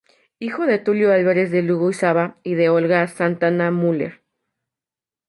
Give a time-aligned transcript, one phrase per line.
[0.39, 4.23] Hijo de Tulio Álvarez de Lugo Isaba y de Olga Santana Müller.